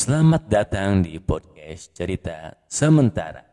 [0.00, 3.49] Selamat datang di podcast Cerita Sementara.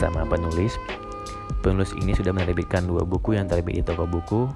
[0.00, 0.80] Bersama penulis.
[1.60, 4.48] Penulis ini sudah menerbitkan dua buku yang terbit di toko buku.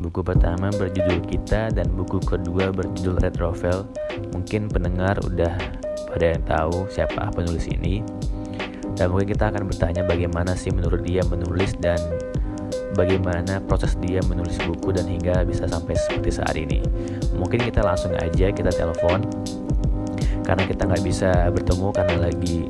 [0.00, 3.84] Buku pertama berjudul Kita dan buku kedua berjudul Red Rovel.
[4.32, 5.60] Mungkin pendengar udah
[6.08, 8.00] pada yang tahu siapa penulis ini.
[8.96, 12.00] Dan mungkin kita akan bertanya bagaimana sih menurut dia menulis dan
[12.96, 16.80] bagaimana proses dia menulis buku dan hingga bisa sampai seperti saat ini.
[17.36, 19.20] Mungkin kita langsung aja kita telepon
[20.48, 22.64] karena kita nggak bisa bertemu karena lagi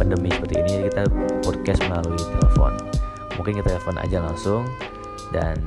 [0.00, 1.02] pandemi seperti ini jadi kita
[1.44, 2.72] podcast melalui telepon
[3.36, 4.64] mungkin kita telepon aja langsung
[5.28, 5.60] dan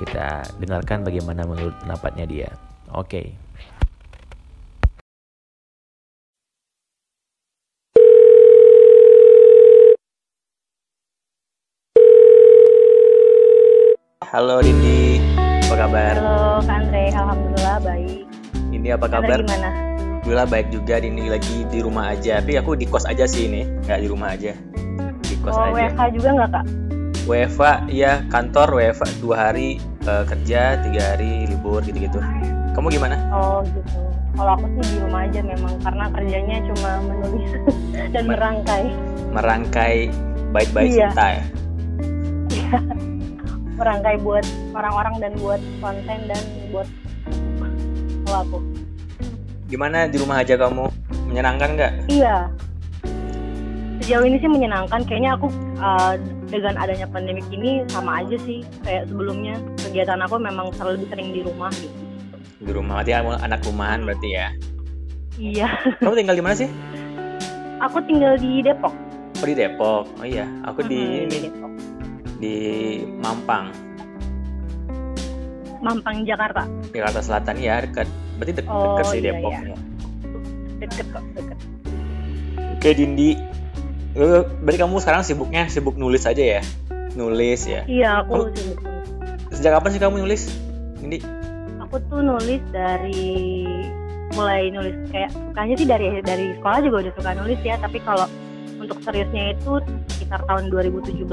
[0.00, 2.48] kita dengarkan bagaimana menurut pendapatnya dia
[2.96, 3.36] oke
[14.26, 15.22] Halo Dindi,
[15.64, 16.14] apa kabar?
[16.18, 18.20] Halo Kak Andre, Alhamdulillah baik.
[18.74, 19.38] Ini apa Kak Andre kabar?
[19.46, 19.70] gimana?
[20.26, 23.62] Alhamdulillah baik juga Dindi lagi di rumah aja Tapi aku di kos aja sih ini
[23.86, 24.58] Nggak di rumah aja
[25.22, 26.64] Di kos Oh, aja WFH juga nggak Kak?
[27.30, 32.18] WFA ya kantor WFA dua hari eh, kerja tiga hari libur gitu-gitu
[32.74, 33.22] Kamu gimana?
[33.30, 33.86] Oh gitu.
[34.34, 37.46] Kalau aku sih di rumah aja memang karena kerjanya cuma menulis
[38.10, 38.84] dan Men- merangkai.
[39.30, 39.94] Merangkai
[40.50, 41.14] bait-bait Iya.
[41.14, 41.44] cinta ya
[43.78, 44.42] Merangkai buat
[44.74, 46.42] orang-orang dan buat konten dan
[46.74, 46.90] buat
[48.26, 48.58] kalau aku.
[49.66, 50.86] Gimana di rumah aja kamu?
[51.26, 51.92] Menyenangkan nggak?
[52.06, 52.46] Iya.
[53.98, 55.02] Sejauh ini sih menyenangkan.
[55.02, 55.50] Kayaknya aku
[55.82, 56.14] uh,
[56.46, 59.58] dengan adanya pandemi ini sama aja sih kayak sebelumnya.
[59.82, 61.98] Kegiatan aku memang selalu lebih sering di rumah gitu.
[62.56, 63.12] Di rumah, berarti
[63.42, 64.48] anak rumahan berarti ya
[65.36, 65.68] Iya.
[66.00, 66.70] Kamu tinggal di mana sih?
[67.84, 68.94] Aku tinggal di Depok.
[69.36, 71.72] Oh di Depok Oh iya, aku di Mm-mm, ini Depok.
[72.40, 72.54] Di
[73.20, 73.68] Mampang
[75.84, 76.64] Mampang Jakarta.
[76.88, 79.60] Jakarta Selatan ya dekat Berarti dek Oh, dekat sih iya, Depok iya.
[79.62, 79.76] ya.
[80.76, 81.58] Deket kok, deket.
[82.76, 83.30] Oke Dindi,
[84.60, 86.62] berarti kamu sekarang sibuknya sibuk nulis aja ya?
[87.12, 87.80] Nulis ya?
[87.84, 88.78] Iya, aku Kamu- sibuk.
[89.50, 90.42] Sejak kapan sih kamu nulis?
[90.96, 91.18] Dindi?
[91.80, 93.64] Aku tuh nulis dari
[94.32, 98.26] mulai nulis kayak sukanya sih dari dari sekolah juga udah suka nulis ya, tapi kalau
[98.76, 99.80] untuk seriusnya itu
[100.10, 101.24] sekitar tahun 2017.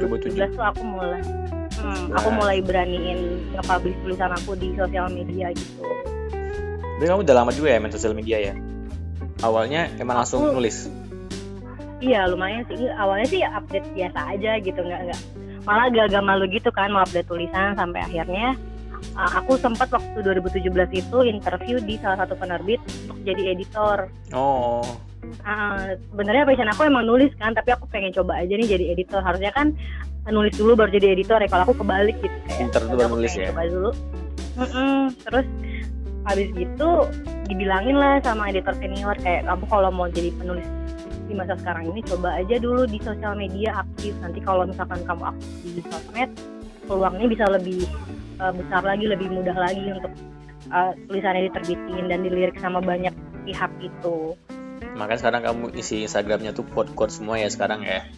[0.00, 1.20] 2017 tuh aku mulai
[1.80, 3.18] hmm, aku mulai beraniin
[3.56, 5.82] nge-publish tulisan aku di sosial media gitu.
[6.96, 8.54] Berarti kamu udah lama juga ya main sosial media ya?
[9.44, 10.88] Awalnya emang langsung Aku- nulis?
[12.00, 12.76] Iya lumayan sih.
[12.92, 15.20] Awalnya sih update biasa aja gitu, nggak nggak
[15.66, 18.54] malah agak-agak malu gitu kan mau update tulisan sampai akhirnya
[19.18, 22.78] uh, aku sempat waktu 2017 itu interview di salah satu penerbit
[23.10, 24.06] untuk jadi editor.
[24.30, 24.86] Oh,
[25.46, 29.22] Uh, sebenarnya passion aku emang nulis kan, tapi aku pengen coba aja nih jadi editor.
[29.22, 29.74] Harusnya kan
[30.26, 31.48] nulis dulu baru jadi editor ya.
[31.50, 32.58] Kalau aku kebalik gitu kayak.
[32.58, 33.90] Pinter dulu "Udah, baru nulis ya?" Coba dulu.
[34.56, 34.98] Mm-mm.
[35.22, 35.46] Terus
[36.26, 36.90] habis gitu
[37.46, 40.66] dibilangin lah sama editor senior kayak kamu kalau mau jadi penulis
[41.26, 44.14] di masa sekarang ini coba aja dulu di sosial media aktif.
[44.18, 46.30] Nanti kalau misalkan kamu aktif di sosmed,
[46.90, 47.86] peluangnya bisa lebih
[48.42, 50.10] uh, besar lagi, lebih mudah lagi untuk
[50.70, 53.14] uh, tulisannya diterbitin dan dilirik sama banyak
[53.46, 54.34] pihak gitu.
[54.96, 58.08] Makanya sekarang kamu isi Instagramnya tuh quote-quote semua ya sekarang ya?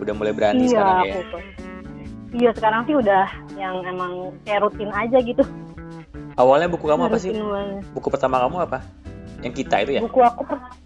[0.00, 1.14] Udah mulai berani iya, sekarang ya?
[2.34, 3.24] Iya sekarang sih udah
[3.54, 4.12] yang emang
[4.42, 5.44] kayak rutin aja gitu.
[6.34, 7.30] Awalnya buku kamu apa sih?
[7.30, 7.86] Banget.
[7.94, 8.78] Buku pertama kamu apa?
[9.44, 10.00] Yang kita itu ya?
[10.02, 10.82] Buku aku per-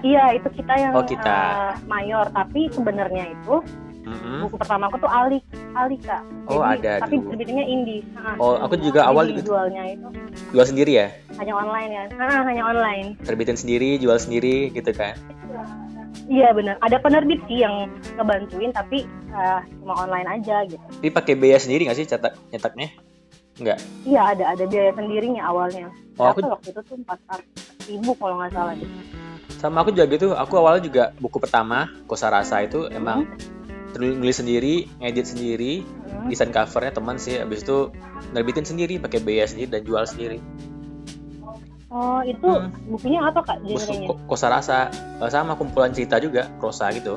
[0.00, 1.36] Iya itu kita yang Oh, kita.
[1.36, 3.58] eh, mayor tapi sebenarnya itu
[4.06, 4.46] Mm-mm.
[4.46, 5.42] buku pertama aku tuh Ali
[5.74, 6.22] Ali kak.
[6.46, 7.34] Oh, ada Tapi dulu.
[7.34, 8.06] terbitnya indie.
[8.38, 9.50] Oh, aku juga jadi awal gitu.
[9.50, 10.08] jualnya itu
[10.54, 11.08] Jual sendiri ya?
[11.36, 12.04] Hanya online ya.
[12.16, 13.08] Ah, hanya online.
[13.20, 15.16] Terbitin sendiri, jual sendiri gitu kan?
[16.26, 16.80] Iya benar.
[16.80, 20.80] Ada penerbit sih yang ngebantuin tapi eh, cuma online aja gitu.
[20.80, 22.88] Tapi pakai biaya sendiri nggak sih cetak nyetaknya?
[23.56, 23.78] Enggak.
[24.02, 25.88] Iya ada ada biaya sendirinya awalnya.
[26.16, 27.18] Oh, aku- waktu itu tuh empat
[27.86, 28.88] ribu kalau nggak salah deh.
[29.56, 30.32] Sama aku juga gitu.
[30.32, 33.24] Aku awalnya juga buku pertama Kosa Rasa itu emang
[33.96, 36.28] nulis sendiri, ngedit sendiri, Hmm.
[36.28, 37.40] desain covernya teman sih.
[37.40, 37.88] Habis itu
[38.30, 40.36] nerbitin sendiri, pakai biaya sendiri dan jual sendiri.
[41.86, 42.70] Oh itu Hmm.
[42.88, 44.10] bukunya apa kak genrenya?
[44.10, 47.16] Ko- Kosa Rasa Eh, sama kumpulan cerita juga, prosa gitu.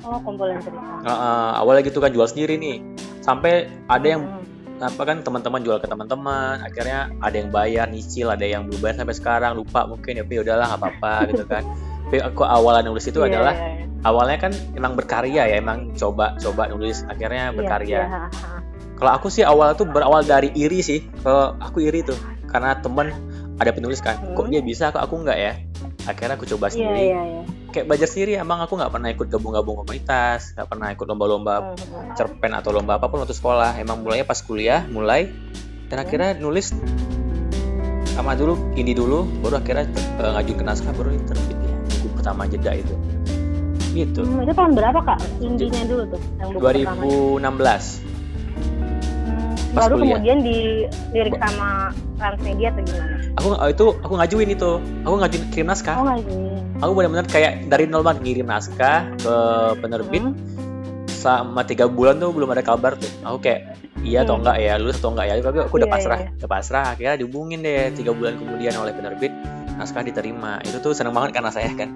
[0.00, 0.80] Oh kumpulan cerita.
[1.02, 2.78] Eh, eh, awalnya gitu kan jual sendiri nih.
[3.20, 4.42] Sampai ada yang Hmm.
[4.80, 8.96] apa kan teman-teman jual ke teman-teman akhirnya ada yang bayar nyicil ada yang belum bayar
[8.96, 11.62] sampai sekarang lupa mungkin ya tapi udahlah nggak apa-apa gitu kan
[12.04, 13.86] tapi aku awalnya nulis itu Iya, adalah iya, iya.
[14.02, 18.20] awalnya kan emang berkarya ya emang coba coba nulis akhirnya Iya, berkarya ha.
[18.94, 23.14] kalau aku sih awal tuh berawal dari iri sih kalau aku iri tuh karena temen
[23.54, 24.50] ada penulis kan kok Hmm.
[24.50, 25.52] dia bisa kok aku nggak ya
[26.04, 27.42] akhirnya aku coba Iya, sendiri iya, iya.
[27.70, 32.14] kayak belajar sendiri emang aku nggak pernah ikut gabung-gabung komunitas nggak pernah ikut lomba-lomba Hmm.
[32.14, 35.30] cerpen atau lomba apa pun waktu sekolah emang mulainya pas kuliah mulai
[35.86, 36.74] dan akhirnya nulis
[38.08, 42.46] sama dulu ini dulu baru akhirnya eh, ngajuin ke naskah baru terbit ya buku pertama
[42.46, 42.94] jeda itu
[43.92, 45.18] gitu Hmm, itu tahun berapa kak?
[45.38, 47.06] Indinya dulu tuh yang buku pertama.
[47.38, 47.84] 2016 Hmm, pas
[49.74, 50.06] baru kuliah.
[50.14, 51.68] kemudian dilirik sama
[52.14, 53.14] Transmedia atau gimana?
[53.34, 54.70] aku itu aku ngajuin itu
[55.02, 56.48] aku ngajuin kirim naskah Oh nggak gini.
[56.78, 59.34] aku benar-benar kayak dari nol banget ngirim naskah ke
[59.78, 60.36] penerbit Hmm.
[61.08, 63.60] sama tiga bulan tuh belum ada kabar tuh aku kayak
[64.00, 64.42] iya atau Hmm.
[64.42, 66.28] enggak ya lulus atau enggak ya tapi aku udah Iya, pasrah iya.
[66.34, 69.32] udah pasrah akhirnya dihubungin deh tiga bulan kemudian oleh penerbit
[69.74, 71.90] naskah diterima itu tuh seneng banget karena saya kan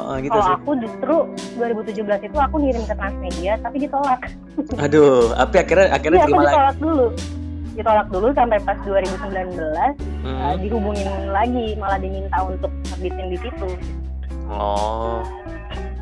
[0.00, 1.14] oh, gitu Kalau aku justru
[1.56, 4.20] 2017 itu aku ngirim ke Transmedia tapi ditolak.
[4.84, 7.06] aduh tapi akhirnya akhirnya aku terima lagi ditolak dulu.
[7.70, 10.58] Ditolak dulu sampai pas 2019 eh, Hmm.
[10.58, 13.68] dihubungin lagi malah diminta untuk terbitin di situ.
[14.46, 15.22] oh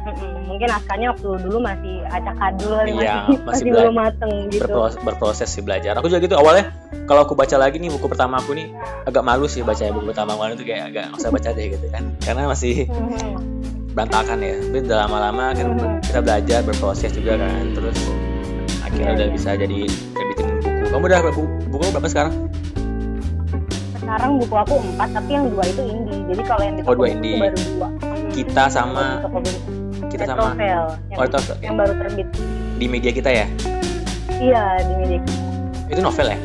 [0.07, 0.47] Mm-mm.
[0.47, 4.63] Mungkin naskahnya waktu dulu masih acak adul Iya, masih, masih belum mateng gitu.
[4.63, 6.71] berproses, berproses sih belajar aku juga gitu awalnya
[7.05, 8.71] kalau aku baca lagi nih buku pertama aku nih
[9.03, 11.87] agak malu sih baca buku pertama aku itu kayak agak nggak usah baca deh gitu
[11.91, 13.35] kan karena masih Mhm.
[13.97, 15.67] Berantakan ya tapi udah lama-lama kan
[16.05, 17.97] kita belajar berproses juga kan terus
[18.79, 19.35] akhirnya Iya, udah iya.
[19.35, 19.79] bisa jadi
[20.13, 22.35] terbitin buku kamu udah buku, buku berapa sekarang
[23.97, 26.23] Sekarang buku aku empat tapi yang dua itu indie.
[26.31, 27.43] Jadi kalau yang di Oh, dua indie.
[27.43, 27.89] baru dua.
[27.91, 28.31] Mhm.
[28.31, 29.05] kita sama
[30.07, 32.27] kita sama Retrovel, yang, oh yang baru terbit.
[32.77, 33.47] di media kita ya
[34.37, 35.21] Iya di media.
[35.89, 36.39] itu novel ya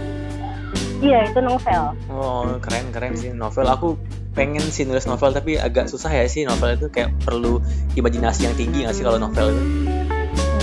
[1.01, 1.81] Iya itu novel.
[2.09, 3.93] oh keren keren sih novel aku
[4.31, 7.59] pengen sih nulis novel tapi agak susah ya sih novel itu kayak perlu
[7.99, 9.63] imajinasi yang tinggi nggak sih kalau novel itu?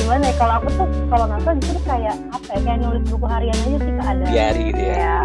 [0.01, 3.57] Gimana ya kalau aku tuh kalau novel justru kayak apa ya kayak nulis buku harian
[3.61, 4.25] aja sih ada.
[4.25, 4.97] diary gitu ya?
[4.97, 5.19] Ya,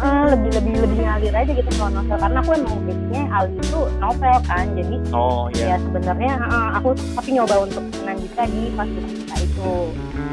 [0.00, 3.80] eh, lebih lebih lebih ngalir aja gitu kalau novel karena aku emang basicnya Ali itu
[4.00, 9.10] novel kan jadi oh ya sebenarnya eh, aku tapi nyoba untuk Nandika di pas buku
[9.12, 9.72] kita itu.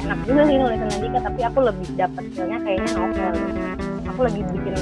[0.07, 3.33] Enak juga sih nulis Nandika tapi aku lebih dapat feelnya kayaknya novel.
[4.07, 4.75] Aku lagi bikin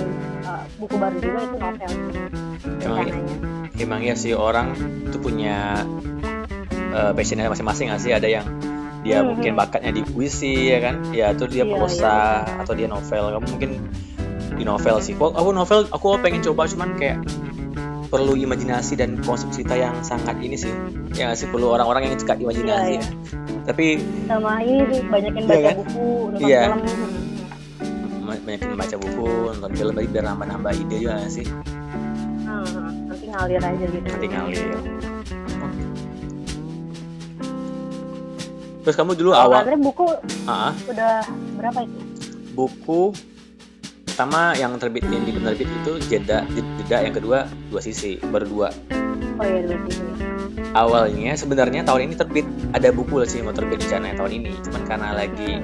[0.45, 1.93] eh, buku baru juga itu novel
[2.79, 3.13] Emang iya?
[3.13, 3.37] rencananya
[3.75, 4.71] emang ya sih orang
[5.09, 5.83] tuh punya
[6.91, 8.11] uh, passionnya masing-masing nggak sih?
[8.11, 8.47] Ada yang
[9.01, 9.59] dia Hmm, mungkin hmm.
[9.59, 10.95] bakatnya di puisi ya kan?
[11.11, 12.15] Ya atau dia Iya, prosa
[12.57, 13.23] atau dia novel.
[13.31, 13.71] Kamu mungkin
[14.55, 15.13] di novel sih.
[15.13, 17.19] Kok aku novel aku pengen coba cuman kayak
[18.05, 20.71] perlu imajinasi dan konsep cerita yang sangat ini sih.
[21.13, 21.45] Ya sih?
[21.45, 22.95] Perlu orang-orang yang suka imajinasi.
[22.95, 23.05] Iya, ya.
[23.65, 25.75] tapi sama ini banyakin Iya baca kan?
[25.75, 26.61] buku nonton Iya.
[26.63, 26.81] film.
[28.21, 31.45] Ma- banyakin baca buku nonton film tadi biar nambah-nambah ide juga sih
[33.35, 34.07] ngalir aja gitu.
[34.07, 34.77] Nanti ngalir.
[38.85, 40.07] Terus kamu dulu Kalau awal buku
[40.45, 40.71] ah.
[40.87, 41.25] udah
[41.57, 41.99] berapa itu?
[42.53, 43.01] Buku
[44.07, 48.69] pertama yang terbit yang di penerbit itu jeda jeda yang kedua dua sisi baru dua
[49.35, 50.15] oh iya dua sini
[50.71, 54.51] awalnya sebenarnya tahun ini terbit ada buku sih mau terbit rencana tahun ini.
[54.63, 55.63] Cuman karena lagi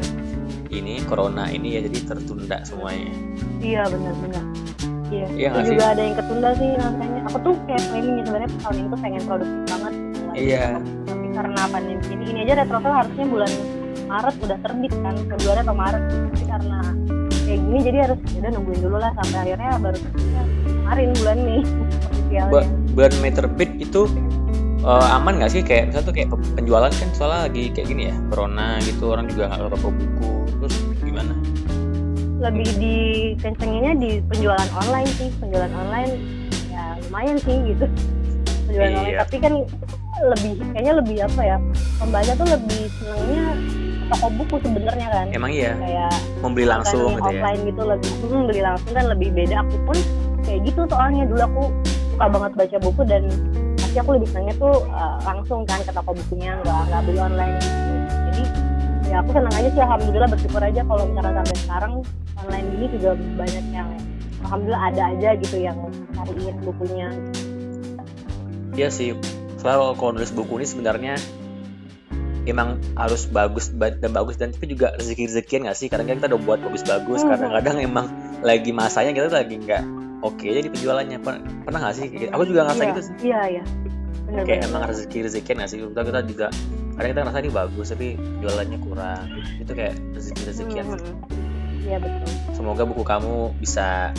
[0.72, 3.12] ini corona ini ya jadi tertunda semuanya.
[3.60, 4.71] Iya benar-benar
[5.12, 5.28] iya.
[5.30, 8.88] Iya Itu juga ada yang ketunda sih naskahnya aku tuh kayak planningnya sebenarnya tahun ini
[8.88, 10.20] tuh pengen produktif banget gitu.
[10.32, 10.66] Iya.
[11.04, 13.52] tapi karena pandemi ini ini aja retrovel harusnya bulan
[14.08, 16.04] Maret udah terbit kan Februari atau Maret.
[16.04, 16.78] Tapi karena
[17.42, 21.38] kayak gini jadi harus ya udah nungguin dulu lah sampai akhirnya baru terbitnya kemarin bulan
[21.40, 22.50] officialnya.
[22.52, 24.02] Bu- bulan Mei terbit itu
[24.82, 25.62] eh, aman nggak sih?
[25.62, 29.26] Kayak misalnya tuh kayak pe- penjualan kan soalnya lagi kayak gini ya corona gitu orang
[29.32, 30.32] juga nggak toko buku
[32.42, 32.98] lebih di
[33.38, 36.12] kencenginnya di penjualan online sih penjualan online
[36.74, 37.86] ya lumayan sih gitu.
[38.66, 38.98] Penjualan Iya.
[38.98, 39.54] online tapi kan
[40.22, 41.58] lebih kayaknya lebih apa ya
[42.02, 43.46] pembaca tuh lebih senengnya
[44.12, 45.26] toko buku sebenarnya kan.
[45.32, 45.72] Emang iya.
[45.78, 47.30] Kayak membeli langsung gitu ya.
[47.30, 49.56] offline gitu lebih hmm, beli langsung kan lebih beda.
[49.64, 49.98] Aku pun
[50.44, 51.24] kayak gitu soalnya.
[51.30, 51.64] Dulu aku
[52.12, 53.24] suka banget baca buku dan
[53.80, 57.56] pasti aku lebih senangnya tuh uh, langsung kan ke toko bukunya nggak nggak beli online.
[57.62, 57.80] Gitu.
[58.32, 58.44] jadi
[59.12, 59.82] ya aku senang aja sih.
[59.82, 61.94] Alhamdulillah bersyukur aja kalau misalkan sampai sekarang
[62.38, 63.90] online ini juga banyak yang
[64.42, 65.78] alhamdulillah ada aja gitu yang
[66.14, 67.10] cariin bukunya
[68.72, 69.12] Iya sih,
[69.60, 71.20] selalu kalau nulis buku ini sebenarnya
[72.44, 75.88] emang harus bagus ba- dan bagus dan tapi juga rezeki rezekian nggak sih?
[75.88, 77.30] Kadang kadang kita udah buat bagus-bagus, Mhm.
[77.30, 78.08] kadang-kadang emang
[78.40, 79.84] lagi masanya kita lagi nggak
[80.24, 81.18] oke jadi penjualannya.
[81.20, 82.06] Pernah, nggak sih?
[82.32, 83.14] Aku juga ngerasa iya gitu sih.
[83.22, 83.64] iya iya
[84.24, 85.78] bener Kayak bener emang rezeki rezekian nggak sih?
[85.84, 86.46] Kita kita juga
[86.96, 88.08] kadang kita ngerasa ini bagus tapi
[88.40, 89.24] jualannya kurang.
[89.60, 90.86] Itu kayak rezeki rezekian.
[90.88, 91.51] Hmm.
[91.86, 92.30] Iya betul.
[92.54, 94.12] Semoga buku kamu bisa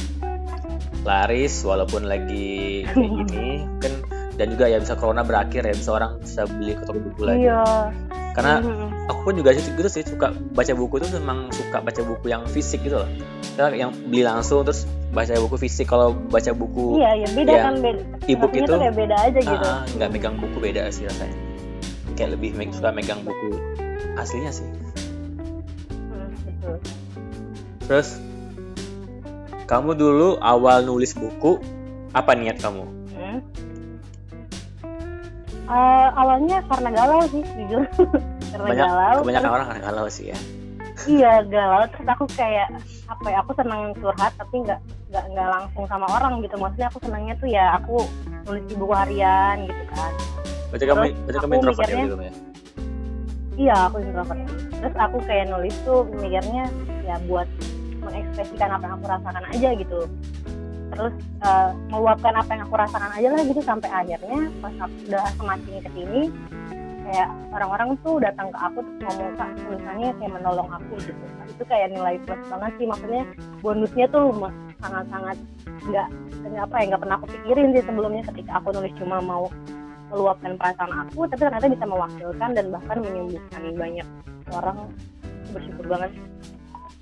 [1.03, 3.93] laris walaupun lagi kayak gini kan
[4.39, 7.47] dan juga ya bisa corona berakhir ya bisa orang bisa beli ke toko buku lagi.
[7.47, 7.93] Iya.
[8.33, 8.65] Karena
[9.13, 12.49] aku pun juga sih gitu sih suka baca buku tuh memang suka baca buku yang
[12.49, 13.09] fisik gitu loh.
[13.45, 17.75] Kita yang beli langsung terus baca buku fisik kalau baca buku iya ya beda kan
[17.85, 19.67] beda e-book itu kayak beda aja gitu.
[19.69, 21.37] Ah, nggak megang buku beda sih rasanya.
[22.17, 23.61] Kayak lebih suka megang buku
[24.17, 24.65] aslinya sih.
[26.09, 26.77] Hmm, betul.
[27.87, 28.19] Terus
[29.67, 31.57] kamu dulu awal nulis buku
[32.13, 32.85] apa niat kamu?
[33.17, 33.39] Hmm.
[35.73, 37.89] Eh, awalnya karena galau sih jujur.
[38.53, 39.17] Karena banyak galau.
[39.25, 40.39] kebanyakan terus- orang kan galau sih ya.
[41.09, 41.83] Iya galau.
[41.89, 42.69] Terus aku kayak
[43.09, 46.61] apa ya aku seneng curhat tapi nggak nggak nggak langsung sama orang gitu.
[46.61, 48.05] Maksudnya aku senangnya tuh ya aku
[48.45, 50.13] nulis di buku harian gitu kan.
[50.69, 52.35] Berarti kamu berarti kamu introvert ya dulu ya?
[53.57, 54.39] Iya aku introvert.
[54.69, 56.65] Terus aku kayak nulis tuh mikirnya
[57.09, 57.49] ya buat
[58.03, 60.01] mengekspresikan apa yang aku rasakan aja gitu.
[60.93, 65.25] Terus eh, meluapkan apa yang aku rasakan aja lah gitu sampai akhirnya pas aku udah
[65.41, 66.23] semakin ke sini
[67.03, 71.25] kayak orang-orang tuh datang ke aku terus ngomong kak tulisannya kayak menolong aku gitu.
[71.51, 73.23] Itu kayak nilai plus banget sih maksudnya
[73.61, 74.25] bonusnya tuh
[74.83, 75.37] sangat-sangat
[75.83, 76.09] nggak
[76.43, 79.45] nggak apa ya nggak pernah aku pikirin sih sebelumnya ketika aku nulis cuma mau
[80.13, 84.09] meluapkan perasaan aku tapi ternyata bisa mewakilkan dan bahkan menyembuhkan banyak
[84.53, 84.79] orang.
[85.53, 86.11] Bersyukur banget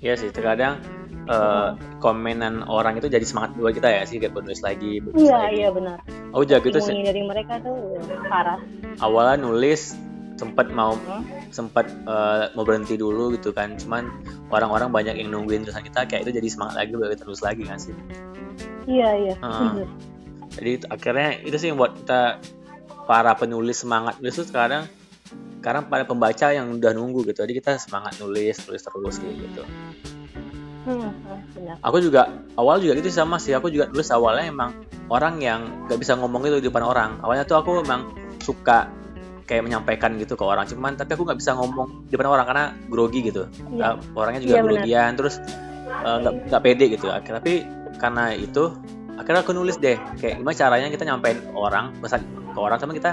[0.01, 0.81] Iya sih terkadang
[1.23, 5.55] eh, komenan orang itu jadi semangat buat kita ya sih kayak nulis lagi iya lagi.
[5.55, 8.57] iya benar aku juga gitu sih dari mereka tuh parah
[8.99, 9.93] awalnya nulis
[10.33, 11.21] sempat mau Hmm.
[11.53, 14.09] sempat eh, mau berhenti dulu gitu kan cuman
[14.49, 17.61] orang-orang banyak yang nungguin tulisan kita kayak itu jadi semangat lagi buat kita terus lagi
[17.61, 17.93] kan sih
[18.89, 19.85] iya iya bener.
[20.51, 22.41] jadi itu- akhirnya itu sih yang buat kita
[23.05, 24.89] para penulis semangat nulis tuh sekarang
[25.61, 29.63] sekarang pada pembaca yang udah nunggu gitu jadi kita semangat nulis tulis terus gitu.
[30.81, 31.13] Hmm,
[31.53, 31.77] benar.
[31.85, 33.53] Aku juga awal juga gitu sama sih.
[33.53, 34.73] Aku juga nulis awalnya emang
[35.13, 37.21] orang yang gak bisa ngomong itu di depan orang.
[37.21, 38.09] Awalnya tuh aku emang
[38.41, 38.89] suka
[39.45, 40.65] kayak menyampaikan gitu ke orang.
[40.65, 43.45] Cuman tapi aku nggak bisa ngomong di depan orang karena grogi gitu.
[43.77, 44.65] Uh, orangnya juga benar.
[44.73, 45.35] grogian terus
[46.01, 47.07] uh, nggak nggak pede gitu.
[47.13, 47.53] Akhirnya tapi
[48.01, 48.73] karena itu
[49.21, 50.01] akhirnya aku nulis deh.
[50.17, 52.81] Kayak gimana caranya kita nyampein orang pesan ke orang.
[52.81, 53.11] Sama kita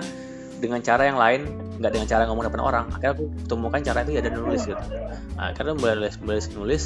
[0.59, 1.49] dengan cara yang lain
[1.79, 2.85] nggak dengan cara ngomong depan orang.
[2.91, 4.85] Akhirnya aku temukan cara itu ya dan nulis gitu.
[5.38, 6.85] Nah, akhirnya mulai nulis nulis nulis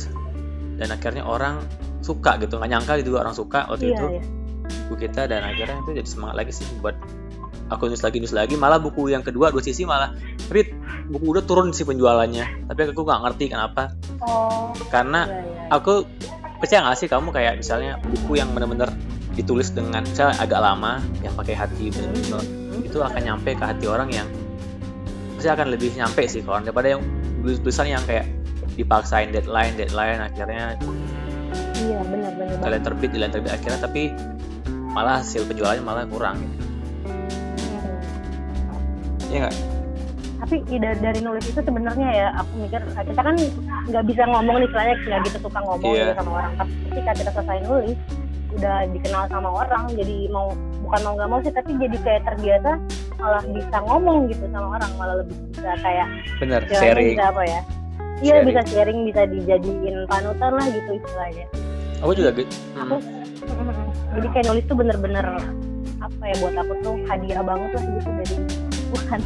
[0.76, 1.64] dan akhirnya orang
[2.04, 2.60] suka gitu.
[2.60, 4.06] Nggak nyangka gitu orang suka waktu iya itu.
[4.20, 4.22] iya.
[4.88, 6.96] Buku kita dan akhirnya itu jadi semangat lagi sih buat
[7.72, 8.54] aku nulis lagi nulis lagi.
[8.60, 10.12] Malah buku yang kedua dua sisi malah
[10.52, 10.70] Rit
[11.08, 12.68] buku udah turun sih penjualannya.
[12.68, 13.96] Tapi aku nggak ngerti kenapa.
[14.20, 14.70] Oh.
[14.92, 16.04] Karena iya iya aku
[16.60, 18.92] percaya nggak sih kamu kayak misalnya buku yang benar-benar
[19.32, 22.88] ditulis dengan misalnya agak lama yang pakai hati bener-bener Hmm.
[22.88, 24.28] itu akan nyampe ke hati orang yang
[25.36, 27.02] pasti akan lebih nyampe sih kalau daripada yang
[27.44, 28.24] tulisan yang kayak
[28.80, 30.80] dipaksain deadline deadline akhirnya
[31.76, 32.64] iya benar benar banget.
[32.64, 34.02] kalian terbit kalian terbit akhirnya tapi
[34.92, 36.56] malah hasil penjualannya malah kurang gitu.
[39.32, 39.56] Iya nggak?
[40.42, 43.36] tapi dari nulis itu sebenarnya ya aku mikir kita kan
[43.88, 47.30] nggak bisa ngomong nih istilahnya nggak gitu suka ngomong gitu sama orang tapi ketika kita
[47.30, 47.98] selesai nulis
[48.58, 50.50] udah dikenal sama orang jadi mau
[50.92, 52.76] bukan mau nggak mau sih tapi jadi kayak terbiasa
[53.16, 56.04] malah bisa ngomong gitu sama orang malah lebih bisa kayak
[56.36, 57.16] bener sharing.
[57.16, 57.60] bisa apa ya?
[58.20, 61.48] Iya bisa sharing bisa dijadiin panutan lah gitu istilahnya.
[62.04, 62.52] Aku juga gitu.
[62.76, 63.00] Aku
[64.20, 65.26] jadi kayak nulis tuh bener-bener
[66.04, 68.36] apa ya buat aku tuh hadiah banget lah gitu dari
[68.92, 69.20] Tuhan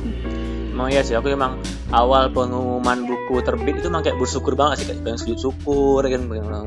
[0.70, 1.58] emang iya sih aku emang
[1.94, 6.66] awal pengumuman buku terbit itu kayak bersyukur banget sih kayak pengen sujud syukur kan Pengen-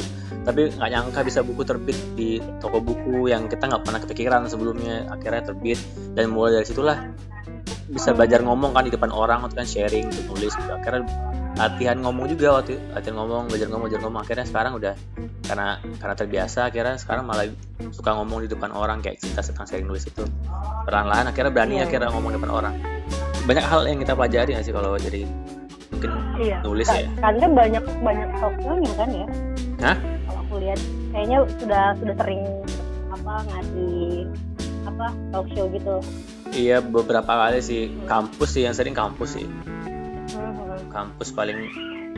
[0.50, 5.06] tapi nggak nyangka bisa buku terbit di toko buku yang kita nggak pernah kepikiran sebelumnya
[5.12, 5.78] akhirnya terbit.
[6.16, 6.98] Dan mulai dari situlah
[7.90, 10.72] bisa belajar ngomong kan di depan orang kan sharing untuk nulis gitu.
[10.74, 11.06] akhirnya
[11.58, 14.22] latihan ngomong juga waktu latihan ngomong belajar ngomong belajar ngomong.
[14.26, 14.94] Akhirnya sekarang udah
[15.46, 15.68] karena
[16.02, 17.46] karena terbiasa akhirnya sekarang malah
[17.94, 20.24] suka ngomong di depan orang kayak cerita tentang sharing nulis itu.
[20.88, 22.76] Perlahan-lahan akhirnya berani akhirnya ngomong di depan orang
[23.50, 25.26] banyak hal yang kita pelajari nggak sih kalau jadi
[25.90, 26.58] mungkin iya.
[26.62, 27.10] nulis Ka- ya?
[27.18, 29.26] karena banyak banyak talknya kan ya?
[29.82, 29.98] Hah?
[30.30, 30.80] kalau aku lihat
[31.10, 32.42] kayaknya sudah sudah sering
[33.10, 34.30] apa ngasih
[34.86, 35.96] apa talk show gitu.
[36.54, 37.90] Iya beberapa kali sih.
[38.06, 39.50] Kampus sih yang sering kampus sih.
[39.50, 40.94] Mhm.
[40.94, 41.58] kampus paling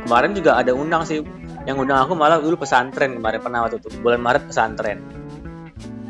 [0.03, 1.23] kemarin juga ada undang sih.
[1.63, 3.88] Yang undang aku malah dulu pesantren kemarin pernah waktu itu.
[4.03, 5.00] Bulan Maret pesantren.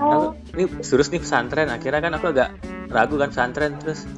[0.02, 0.34] Oh.
[0.34, 1.70] Aku, ini serius nih pesantren.
[1.70, 2.50] Akhirnya kan aku agak
[2.90, 4.10] ragu kan pesantren terus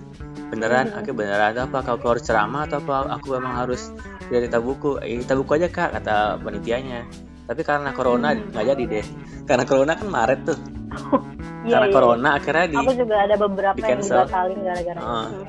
[0.50, 0.96] beneran Mhm.
[0.96, 3.90] akhirnya beneran apa kalau aku harus ceramah atau apa aku emang harus
[4.26, 7.06] dari buku eh kita buku aja kak kata panitianya
[7.44, 8.50] tapi karena corona Hmm.
[8.50, 9.06] nggak jadi deh
[9.44, 10.60] karena corona kan Maret tuh
[11.66, 14.18] iya karena iya corona akhirnya di aku juga ada beberapa di yang cancel.
[14.24, 15.00] dibatalin gara-gara.
[15.02, 15.44] Mhm.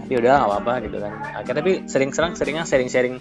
[0.00, 3.16] tapi udah nggak apa-apa gitu kan akhirnya tapi sering-sering seringnya sharing-sharing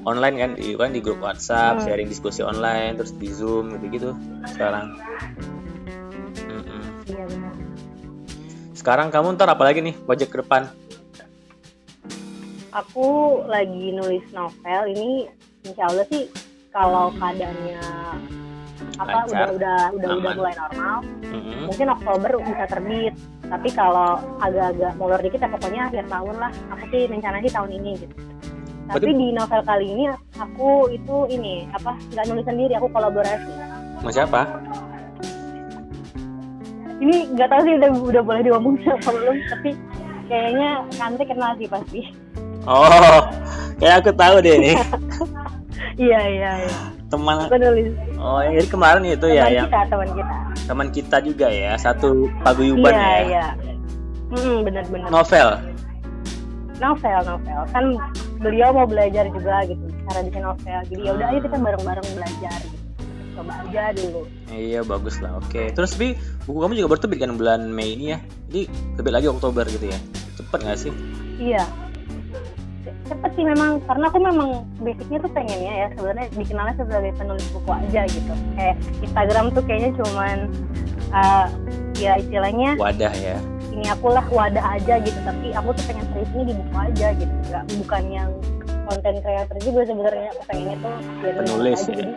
[0.00, 1.84] online kan di kan di grup WhatsApp Hmm.
[1.84, 4.14] sharing diskusi online terus di Zoom gitu-gitu
[4.46, 4.94] sekarang
[6.40, 6.82] Mm-mm.
[7.06, 7.49] iya benar
[8.80, 10.72] sekarang kamu ntar apa lagi nih project ke depan?
[12.72, 13.06] Aku
[13.44, 15.28] lagi nulis novel ini
[15.68, 16.30] insya Allah sih
[16.72, 17.82] kalau keadaannya
[18.96, 20.96] apa Lancar, udah udah udah udah mulai normal
[21.28, 21.68] Mm-mm.
[21.68, 23.14] mungkin Oktober bisa terbit.
[23.50, 26.52] Tapi kalau agak-agak molor dikit ya pokoknya akhir tahun lah.
[26.72, 28.14] Aku sih rencana sih tahun ini gitu.
[28.86, 30.04] Tapi Berarti- di novel kali ini
[30.38, 33.52] aku itu ini apa nggak nulis sendiri aku kolaborasi.
[34.00, 34.40] Sama siapa
[37.00, 39.70] ini nggak tahu sih udah udah boleh diomong apa belum tapi
[40.28, 42.00] kayaknya Kante kenal sih pasti.
[42.68, 43.24] Oh
[43.80, 44.76] kayak aku tahu deh nih
[46.04, 46.78] iya iya iya.
[47.10, 47.90] Teman aku nulis.
[48.20, 50.36] Oh yang dari kemarin itu ya teman yang kita teman kita.
[50.68, 53.18] teman kita juga ya satu paguyuban iya ya.
[53.26, 53.46] iya.
[54.30, 55.48] Hmm, benar-benar novel?
[56.78, 57.60] Novel novel.
[57.74, 57.84] Kan
[58.38, 60.78] beliau mau belajar juga gitu cara bikin novel.
[60.86, 62.58] Jadi ya udah ayo kita bareng-bareng belajar.
[62.62, 62.79] gitu
[63.40, 64.20] coba aja dulu.
[64.52, 65.62] Iya bagus lah oke.
[65.72, 66.12] Terus bi
[66.44, 68.18] buku kamu juga baru terbit kan bulan Mei ini ya?
[68.52, 68.62] Jadi
[69.00, 69.98] terbit lagi Oktober gitu ya?
[70.36, 70.92] Cepet nggak sih?
[71.40, 71.64] Iya.
[73.08, 74.48] Cepet sih memang karena aku memang
[74.84, 78.32] basicnya tuh pengennya ya sebenarnya dikenalnya sebagai penulis buku aja gitu.
[78.54, 80.36] Kayak Instagram tuh kayaknya cuman
[81.16, 81.46] uh,
[81.96, 83.40] ya istilahnya wadah ya?
[83.70, 87.34] Ini aku lah wadah aja gitu tapi aku tuh pengen seriusnya di buku aja gitu.
[87.48, 88.30] Nggak bukan yang
[88.90, 90.28] konten kreator juga sebenarnya.
[90.36, 90.94] Aku pengennya tuh
[91.24, 91.88] ya Penulis, aja.
[91.88, 91.96] ya?
[91.96, 92.14] jadi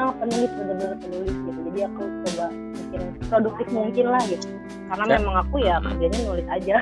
[0.00, 1.60] ah penulis bener-bener penulis gitu.
[1.70, 4.46] Jadi aku coba bikin produktif mungkin lah gitu.
[4.90, 5.16] Karena Ya.
[5.20, 6.76] memang aku ya kerjanya nulis aja.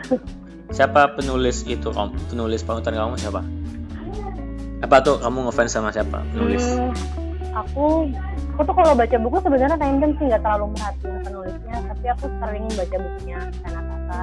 [0.69, 3.41] Siapa penulis itu kamu penulis panutan kamu siapa?
[4.79, 5.17] Apa tuh?
[5.19, 6.23] Kamu ngefans sama siapa?
[6.31, 6.63] Penulis.
[6.63, 6.93] Hmm,
[7.57, 8.07] aku
[8.55, 11.77] aku tuh kalau baca buku sebenarnya random sih nggak terlalu merhatiin penulisnya.
[11.83, 14.21] Tapi aku sering baca bukunya Sana Tata.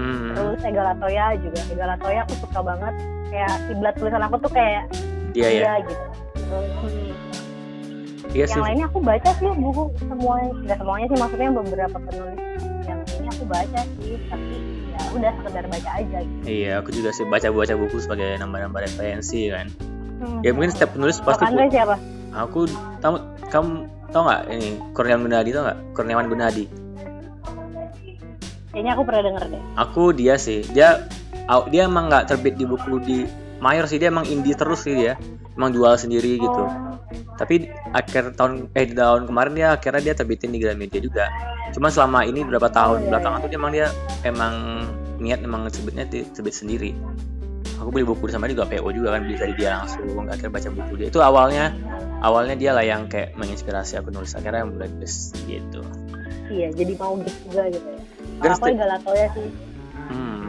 [0.00, 1.60] Hmm, terus Ega Latoya juga.
[1.70, 2.94] Ega Latoya aku suka banget.
[3.30, 4.84] Kayak kiblat tulisan aku tuh kayak
[5.30, 6.04] dia ya dia gitu.
[6.34, 7.10] Terus hmm,
[8.36, 8.58] iya sih.
[8.58, 10.50] yang lainnya aku baca sih buku semuanya.
[10.66, 12.38] Nggak semuanya sih maksudnya beberapa penulis
[12.86, 14.54] yang ini aku baca sih tapi
[14.90, 16.42] ya udah sekedar baca aja gitu.
[16.46, 19.68] Iya aku juga sih baca baca buku sebagai nambah-nambah referensi kan.
[20.20, 20.44] Hmm.
[20.44, 21.96] ya mungkin setiap penulis pasti Andre siapa?
[22.36, 22.68] Aku
[23.00, 23.16] tahu
[23.48, 25.78] kamu tau nggak ini Kurniawan Gunadi tau nggak?
[25.96, 26.64] Kurniawan Gunadi
[28.70, 29.62] kayaknya aku pernah denger deh.
[29.78, 31.04] Aku dia sih dia
[31.70, 33.18] dia emang nggak terbit di buku di
[33.58, 35.18] mayor sih dia emang indie terus sih dia
[35.54, 36.62] emang jual sendiri gitu.
[36.62, 36.96] Oh,
[37.34, 41.26] tapi akhir tahun eh di tahun kemarin dia akhirnya dia terbitin di Gramedia juga.
[41.70, 43.86] Cuma selama ini beberapa tahun belakangan tuh dia emang dia
[44.22, 44.54] emang
[45.20, 46.90] niat emang terbitnya di- terbit sendiri.
[47.80, 50.68] Aku beli buku sama dia juga PO juga kan beli dari dia langsung akhirnya baca
[50.68, 51.06] buku dia.
[51.08, 51.72] Itu awalnya
[52.20, 55.80] awalnya dia lah yang kayak menginspirasi aku nulis akhirnya mulai nulis gitu.
[56.50, 58.00] Iya jadi mau gitu juga gitu ya.
[58.40, 59.48] Aku setiap- Ega Latoya sih.
[60.10, 60.42] Hmm.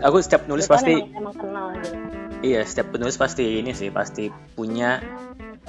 [0.00, 1.96] aku setiap nulis Kebetulan pasti emang, emang kenal gitu
[2.44, 5.00] Iya, setiap penulis pasti ini sih pasti punya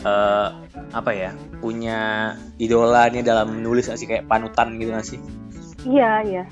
[0.03, 0.47] eh
[0.91, 1.31] apa ya?
[1.63, 5.19] Punya idola nih dalam menulis sih kayak panutan gitu nggak sih?
[5.85, 6.43] iya iya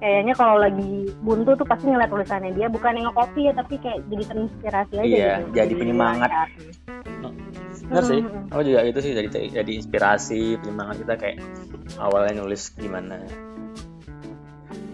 [0.00, 4.00] kayaknya kalau lagi buntu tuh pasti ngeliat tulisannya dia bukan yang nge-copy ya tapi kayak
[4.08, 6.30] jadi terinspirasi aja Iya, gitu jadi penyemangat.
[7.84, 8.20] Benar sih.
[8.24, 8.48] Hmm.
[8.48, 9.28] Aku juga itu sih jadi
[9.60, 11.36] jadi inspirasi penyemangat kita kayak
[12.00, 13.20] awalnya nulis gimana.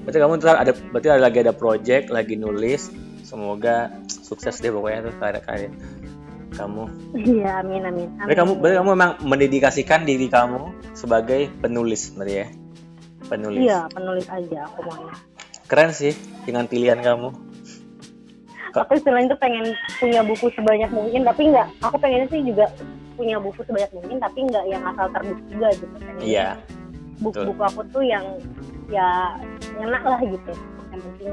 [0.02, 2.90] Berarti kamu ntar ada berarti ada lagi ada project lagi nulis.
[3.22, 3.94] Semoga
[4.26, 5.70] sukses deh pokoknya tuh karya-karya
[6.56, 6.84] kamu.
[7.14, 8.26] iya amin amin, amin.
[8.26, 12.46] Berarti kamu berarti kamu memang mendedikasikan diri kamu sebagai penulis berarti ya.
[13.26, 13.60] Penulis.
[13.62, 15.14] iya penulis aja aku maunya
[15.66, 16.14] Keren sih
[16.46, 17.34] dengan pilihan kamu.
[18.76, 22.68] Aku istilahnya tuh pengen punya buku sebanyak mungkin tapi nggak aku pengennya sih juga
[23.16, 26.60] punya buku sebanyak mungkin tapi nggak yang asal terbit juga gitu Iya.
[27.24, 28.24] buku-buku aku tuh yang
[28.92, 29.40] ya
[29.80, 30.52] enak lah gitu
[30.92, 31.32] yang penting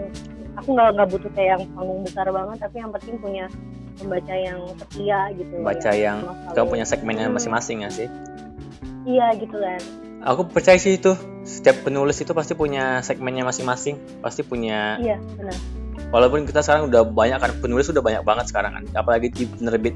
[0.56, 3.46] aku nggak nggak butuh kayak yang panggung besar banget tapi yang penting punya
[3.94, 7.36] pembaca yang setia gitu Baca yang selalu- kamu punya segmennya Hmm.
[7.36, 8.08] masing-masing ya sih.
[9.04, 9.82] iya gitu kan
[10.24, 11.12] Aku percaya sih itu
[11.44, 14.96] setiap penulis itu pasti punya segmennya masing-masing, pasti punya.
[14.98, 15.52] iya benar
[16.10, 19.92] Walaupun kita sekarang udah banyak kan penulis udah banyak banget sekarang kan, apalagi di penerbit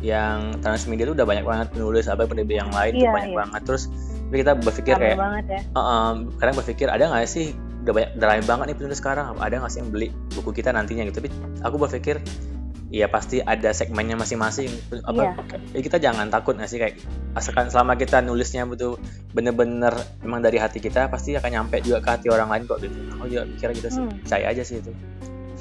[0.00, 3.38] yang transmedia itu udah banyak banget penulis, apa penerbit yang lain Iya, banyak iya.
[3.38, 3.60] banget.
[3.64, 3.82] Terus
[4.22, 7.46] tapi kita berpikir Rame kayak, banget ya "Eh, kadang berpikir ada nggak sih
[7.82, 10.70] udah banyak udah rame banget nih penulis sekarang, ada nggak sih yang beli buku kita
[10.70, 11.18] nantinya gitu?
[11.18, 12.22] Tapi aku berpikir
[12.92, 14.68] ya pasti ada segmennya masing-masing.
[15.08, 15.32] Apa
[15.72, 17.00] ya kita jangan takut nggak sih kayak
[17.32, 19.00] asalkan selama kita nulisnya betul
[19.32, 22.92] bener-bener emang dari hati kita pasti akan nyampe juga ke hati orang lain kok gitu
[23.16, 24.12] aku juga mikir gitu sih Hmm.
[24.20, 24.92] percaya aja sih itu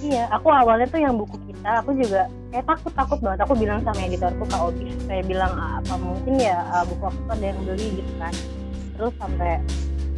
[0.01, 3.45] Iya, aku awalnya tuh yang buku kita, aku juga kayak takut takut banget.
[3.45, 7.21] Aku bilang sama editorku Kak Obi, saya bilang "Ah, apa mungkin ya ah, buku aku
[7.29, 8.33] ada yang beli gitu kan.
[8.97, 9.61] Terus sampai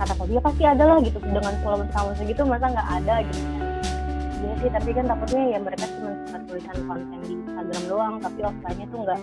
[0.03, 3.15] kata Kak Obi, ya pasti ada lah gitu dengan volume kamu segitu masa nggak ada
[3.23, 3.61] gitu kan.
[4.43, 8.39] Iya sih, tapi kan takutnya ya mereka cuma suka tulisan konten di Instagram doang, tapi
[8.43, 9.19] offline-nya tuh nggak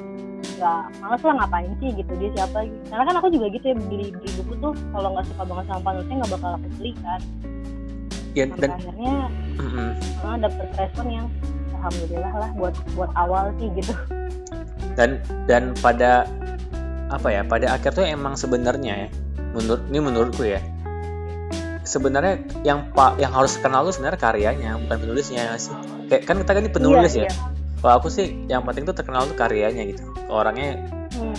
[0.60, 2.78] nggak males lah ngapain sih gitu dia siapa gitu.
[2.88, 5.80] Karena kan aku juga gitu ya beli beli buku tuh kalau nggak suka banget sama
[5.84, 7.20] penulisnya nggak bakal aku beli kan.
[8.34, 9.14] ya sampai dan akhirnya
[9.58, 9.90] mm-mm.
[10.22, 11.26] uh, dapet respon yang
[11.74, 13.94] alhamdulillah lah buat buat awal sih gitu
[14.94, 15.18] dan
[15.50, 16.28] dan pada
[17.10, 19.08] apa ya pada akhir tuh emang sebenarnya ya
[19.50, 20.60] menurut ini menurutku ya
[21.82, 25.74] sebenarnya yang pak yang harus kenal tuh sebenarnya karyanya bukan penulisnya ya sih
[26.06, 27.32] kayak kan kita kan ini penulis Iya, ya iya.
[27.80, 30.78] kalau aku sih yang penting tuh terkenal tuh karyanya gitu orangnya
[31.10, 31.34] Hmm.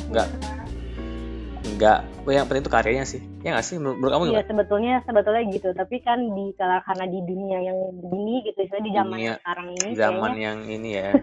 [1.82, 3.22] Nggak nggak yang penting tuh karyanya sih.
[3.42, 3.76] Ya nggak sih?
[3.76, 4.48] Menurut, menurut kamu Iya gimana?
[4.48, 5.70] sebetulnya sebetulnya gitu.
[5.74, 9.88] Tapi kan di karena di dunia yang begini gitu misalnya di zaman Dunia- sekarang ini
[9.92, 11.10] zaman kayaknya yang ini ya.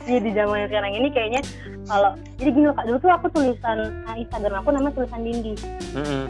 [0.00, 1.40] Iya di zaman yang sekarang ini kayaknya
[1.84, 2.84] kalau jadi gini loh kak.
[2.88, 5.52] Dulu tuh aku tulisan nah, Instagram aku namanya tulisan dindi
[5.92, 6.24] Mm-mm.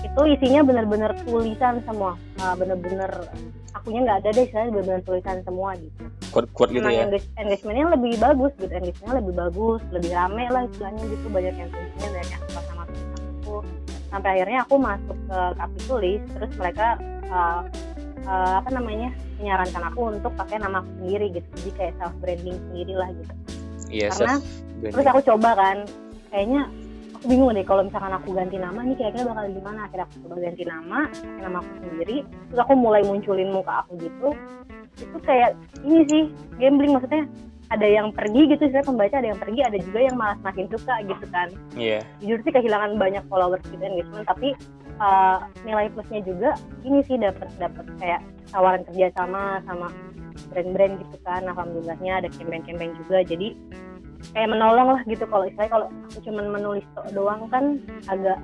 [0.00, 2.16] itu isinya bener-bener tulisan semua.
[2.38, 3.12] Ah, bener-bener
[3.70, 6.00] akunya nggak ada deh istilahnya bener-bener tulisan semua gitu.
[6.32, 7.04] Quote gitu ya?
[7.04, 8.72] engage- engagementnya lebih bagus gitu.
[8.72, 11.26] Engagementnya lebih bagus lebih rame lah istilahnya gitu.
[11.28, 12.79] Banyak yang tulisnya banyak yang sama
[14.10, 16.86] sampai akhirnya aku masuk ke kapi tulis terus mereka
[17.30, 17.62] uh,
[18.26, 21.48] uh, apa namanya menyarankan aku untuk pakai nama aku sendiri gitu.
[21.62, 23.34] Jadi kayak self branding sendiri lah gitu.
[23.90, 24.36] Iya karena
[24.80, 25.76] terus aku coba kan
[26.30, 26.60] kayaknya
[27.16, 29.80] aku bingung deh kalau misalkan aku ganti nama nih kira-kira bakal gimana.
[29.88, 32.16] Akhirnya aku coba ganti nama pakai nama aku sendiri.
[32.50, 34.28] Terus aku mulai munculin muka aku gitu.
[35.00, 36.22] Itu kayak ini sih
[36.60, 37.24] gambling maksudnya
[37.70, 40.94] ada yang pergi gitu saya pembaca ada yang pergi ada juga yang malah semakin suka
[41.06, 41.48] gitu kan.
[41.78, 41.98] Iya.
[42.18, 44.58] Jujur sih kehilangan banyak followers gitu engagement tapi
[44.98, 49.86] uh, nilai plusnya juga ini sih dapat dapat kayak tawaran kerja sama sama
[50.50, 51.46] brand-brand gitu kan.
[51.46, 53.54] Alhamdulillahnya ada campaign-campaign juga jadi
[54.34, 55.22] kayak menolong lah gitu.
[55.30, 57.78] Kalau istilahnya kalau aku cuman menulis doang kan
[58.10, 58.42] agak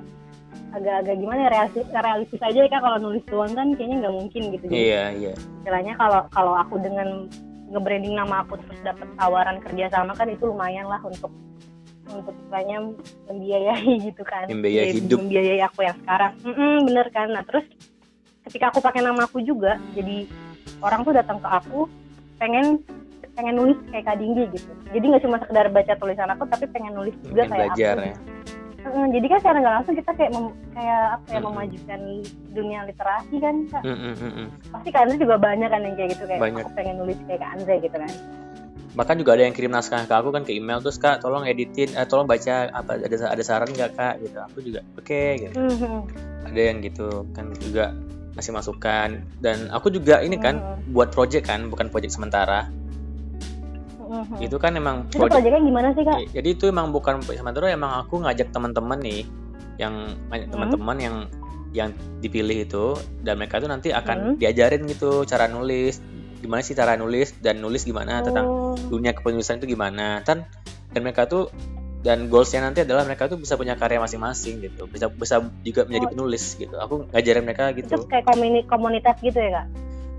[0.75, 4.41] agak-agak gimana ya realistis, realistis aja ya Kak, kalau nulis doang kan kayaknya nggak mungkin
[4.55, 4.65] gitu.
[4.71, 5.33] Iya iya.
[5.35, 7.27] Istilahnya kalau kalau aku dengan
[7.67, 11.31] nge-branding nama aku terus dapat tawaran kerja sama kan itu lumayan lah untuk
[12.07, 12.77] untuk istilahnya
[13.27, 14.47] membiayai gitu kan.
[14.47, 15.19] Membiayai hidup.
[15.19, 16.33] membiayai aku yang sekarang.
[16.43, 17.27] Mm-mm, bener kan.
[17.31, 17.65] Nah terus
[18.47, 20.23] ketika aku pakai nama aku juga jadi
[20.79, 21.91] orang tuh datang ke aku
[22.39, 22.79] pengen
[23.35, 24.71] pengen nulis kayak Kak Dinggi gitu.
[24.95, 28.07] Jadi nggak cuma sekedar baca tulisan aku tapi pengen nulis juga Pengen kayak belajar aku
[28.07, 28.15] ya.
[28.87, 31.47] Mm, jadi kan secara nggak langsung kita kayak mem- kayak apa ya Mm-mm.
[31.49, 31.99] memajukan
[32.49, 34.47] dunia literasi kan Kak Mm-mm, mm-mm.
[34.69, 36.63] pasti Kak Andre juga banyak kan yang kayak gitu kayak Banyak.
[36.63, 38.11] aku pengen nulis kayak Kak Andre gitu kan
[38.93, 41.85] bahkan juga ada yang kirim naskah ke aku kan ke email terus kak tolong editin
[41.93, 45.97] eh, tolong baca apa ada ada saran nggak kak gitu aku juga oke gitu Mhm.
[46.49, 47.93] ada yang gitu kan juga
[48.33, 50.97] ngasih masukan dan aku juga ini kan Mhm.
[50.97, 52.65] buat project kan bukan project sementara
[54.07, 54.35] Mhm.
[54.41, 56.17] itu kan emang itu proyeknya gimana sih kak?
[56.31, 59.27] jadi itu emang bukan sementara emang aku ngajak teman-teman nih
[59.77, 59.93] yang
[60.27, 60.53] banyak Hmm.
[60.53, 61.15] teman-teman yang
[61.69, 62.85] yang dipilih itu
[63.21, 64.35] dan mereka tuh nanti akan Hmm.
[64.35, 65.99] diajarin gitu cara nulis
[66.37, 70.45] gimana sih cara nulis dan nulis gimana tentang Oh, dunia kepenulisan itu gimana kan
[70.89, 71.49] dan mereka tuh
[71.99, 76.05] dan goalsnya nanti adalah mereka tuh bisa punya karya masing-masing gitu bisa bisa juga menjadi
[76.07, 76.11] Oh.
[76.15, 79.65] penulis gitu aku ngajarin mereka itu gitu kayak komuni komunitas gitu ya kak?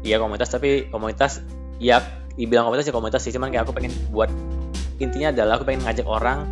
[0.00, 1.32] iya komunitas tapi komunitas
[1.78, 2.02] ya
[2.38, 4.30] dibilang komunitas ya komunitas sih cuman kayak aku pengen buat
[5.02, 6.46] intinya adalah aku pengen ngajak orang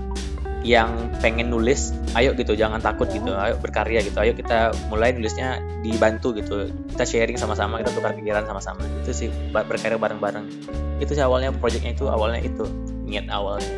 [0.67, 0.91] yang
[1.23, 6.35] pengen nulis ayo gitu jangan takut gitu ayo berkarya gitu ayo kita mulai nulisnya dibantu
[6.35, 10.51] gitu kita sharing sama-sama kita tukar pikiran sama-sama itu sih berkarya bareng-bareng.
[10.99, 12.67] Itu sih awalnya projectnya itu awalnya itu
[13.07, 13.71] niat awalnya.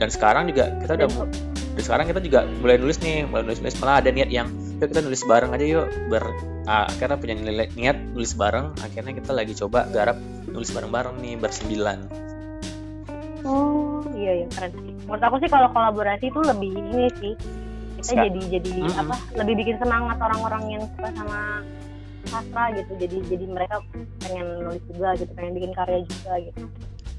[0.00, 1.28] Dan sekarang juga kita udah mu-
[1.74, 4.46] dan sekarang kita juga mulai nulis nih mulai nulis nulis malah ada niat yang
[4.78, 6.22] yuk kita nulis bareng aja yuk ber
[6.70, 10.16] ah, akhirnya punya nilai niat nulis bareng akhirnya kita lagi coba garap
[10.54, 11.98] nulis bareng-bareng nih bersembilan
[13.44, 14.92] Oh iya iya keren sih.
[15.04, 17.32] Menurut aku sih kalau kolaborasi itu lebih ini sih
[18.00, 19.00] kita Ska- jadi jadi Mm-mm.
[19.04, 21.60] apa lebih bikin semangat orang-orang yang suka sama
[22.24, 23.84] sastra gitu jadi jadi mereka
[24.20, 26.62] pengen nulis juga gitu pengen bikin karya juga gitu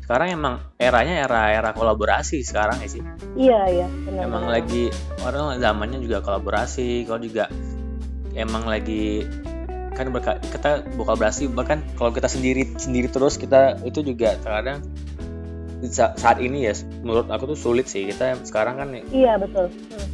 [0.05, 3.01] sekarang emang eranya era era kolaborasi sekarang ya sih
[3.33, 4.53] iya iya benar emang benar.
[4.61, 4.83] lagi
[5.21, 7.49] orang zamannya juga kolaborasi kalau juga
[8.33, 9.25] emang lagi
[9.95, 14.83] kan berka, kita kolaborasi bahkan kalau kita sendiri sendiri terus kita itu juga terkadang
[15.85, 20.11] sa- saat ini ya menurut aku tuh sulit sih kita sekarang kan iya betul Hmm.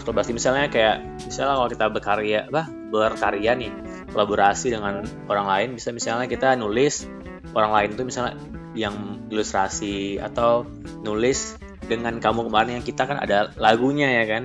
[0.00, 3.68] kolaborasi misalnya kayak misalnya kalau kita berkarya apa berkarya nih
[4.08, 7.04] kolaborasi dengan orang lain bisa misalnya kita nulis
[7.52, 8.38] orang lain itu misalnya
[8.72, 8.94] yang
[9.28, 10.64] ilustrasi atau
[11.02, 14.42] nulis dengan kamu kemarin yang kita kan ada lagunya ya kan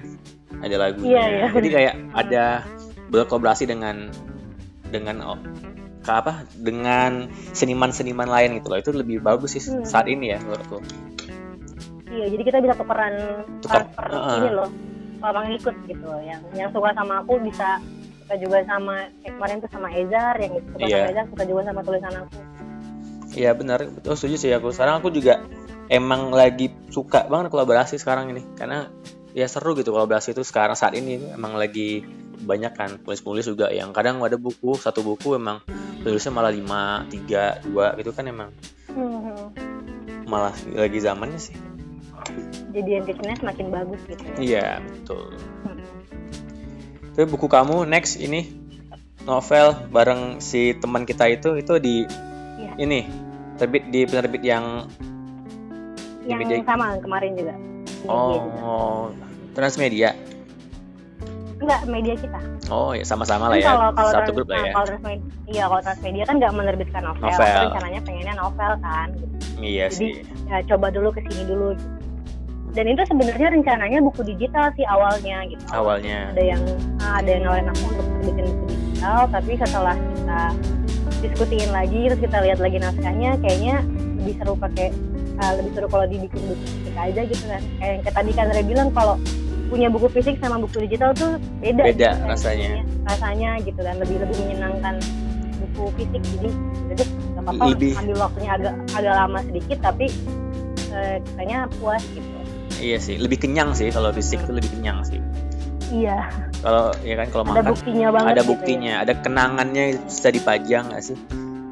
[0.59, 1.47] ada lagunya Iya, iya.
[1.51, 2.45] jadi kayak ada
[3.07, 4.09] berkolaborasi dengan
[4.93, 5.39] dengan oh,
[6.03, 9.81] ke apa dengan seniman-seniman lain gitu loh itu lebih bagus sih Hmm.
[9.81, 10.77] saat ini ya menurutku
[12.13, 13.13] iya jadi kita bisa tukeran
[13.63, 14.37] Tukar, transfer uh-uh.
[14.37, 14.69] ini loh
[15.17, 17.79] kalau mau ngikut gitu yang yang suka sama aku bisa
[18.21, 20.97] suka juga sama kayak kemarin tuh sama Ezar yang suka Iya.
[20.99, 22.37] sama Ezar suka juga sama tulisan aku
[23.33, 24.69] Iya benar, betul setuju sih aku.
[24.69, 25.41] Sekarang aku juga
[25.89, 28.93] emang lagi suka banget kolaborasi sekarang ini karena
[29.33, 32.05] ya seru gitu kolaborasi itu sekarang saat ini emang lagi
[32.39, 35.61] banyak kan penulis-penulis juga yang kadang ada buku satu buku emang
[36.01, 38.49] lulusnya malah 5, 3, 2 gitu kan emang
[38.87, 39.49] Hmm.
[40.23, 41.55] malah lagi zamannya sih.
[42.69, 44.21] Jadi endingnya semakin bagus gitu.
[44.37, 45.33] Iya, betul.
[45.63, 45.81] Hmm.
[47.11, 48.53] Tapi buku kamu next ini
[49.23, 52.05] novel bareng si teman kita itu itu di
[52.59, 52.71] Iya.
[52.77, 52.99] ini
[53.55, 54.85] terbit di penerbit yang
[56.23, 57.55] Yang media- sama kemarin juga.
[58.03, 59.22] Media juga.
[59.53, 60.11] Transmedia.
[61.57, 62.39] Enggak, media kita.
[62.67, 63.69] Oh ya sama-sama lah Kan ya.
[63.69, 64.73] kalau kalau Satu trans- grup lah nah, ya.
[64.73, 67.61] kalau transmedia, iya kalau transmedia kan nggak menerbitkan novel, Novel.
[67.63, 69.07] rencananya pengennya novel kan.
[69.13, 69.35] gitu.
[69.59, 70.11] Iya Jadi sih.
[70.43, 71.67] ya coba dulu ke sini dulu.
[71.71, 71.87] gitu.
[72.73, 75.63] Dan itu sebenarnya rencananya buku digital sih awalnya gitu.
[75.69, 76.33] Awalnya.
[76.33, 76.61] Ada yang
[76.99, 80.41] ah, ada yang nawarin aku untuk terbitin buku digital, tapi setelah kita
[81.21, 83.75] diskusiin lagi terus kita lihat lagi naskahnya, kayaknya
[84.19, 84.87] lebih seru pakai
[85.37, 87.61] ah, lebih seru kalau dibikin buku fisik aja gitu kan.
[87.77, 89.15] Kayak yang tadi kan Re bilang kalau
[89.73, 92.69] punya buku fisik sama buku digital tuh beda Beda gitu kan, rasanya.
[93.09, 94.95] rasanya gitu kan lebih lebih menyenangkan
[95.57, 96.49] buku fisik jadi
[96.93, 97.91] jadi nggak apa-apa Lebih.
[97.97, 100.05] ambil waktunya agak agak lama sedikit tapi
[100.93, 102.29] eh, katanya puas gitu
[102.73, 105.15] Iya sih, lebih kenyang sih kalau fisik itu lebih kenyang sih.
[105.87, 106.27] iya
[106.59, 110.83] Kalau ya kan kalau ada makan buktinya banget ada gitu buktinya, ada kenangannya bisa dipajang
[110.91, 111.15] nggak sih?